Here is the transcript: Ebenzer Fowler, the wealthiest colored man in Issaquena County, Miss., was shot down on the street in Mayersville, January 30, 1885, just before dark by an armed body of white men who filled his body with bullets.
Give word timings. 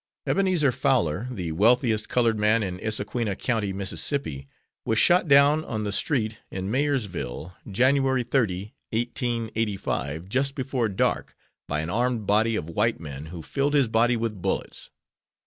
Ebenzer 0.25 0.71
Fowler, 0.71 1.27
the 1.29 1.51
wealthiest 1.51 2.09
colored 2.09 2.39
man 2.39 2.63
in 2.63 2.79
Issaquena 2.79 3.35
County, 3.37 3.71
Miss., 3.71 4.13
was 4.83 4.97
shot 4.97 5.27
down 5.27 5.63
on 5.63 5.83
the 5.83 5.91
street 5.91 6.37
in 6.49 6.71
Mayersville, 6.71 7.53
January 7.69 8.23
30, 8.23 8.73
1885, 8.89 10.27
just 10.27 10.55
before 10.55 10.89
dark 10.89 11.35
by 11.67 11.81
an 11.81 11.91
armed 11.91 12.25
body 12.25 12.55
of 12.55 12.67
white 12.67 12.99
men 12.99 13.27
who 13.27 13.43
filled 13.43 13.75
his 13.75 13.87
body 13.87 14.17
with 14.17 14.41
bullets. 14.41 14.89